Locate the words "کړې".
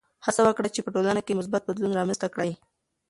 2.35-2.53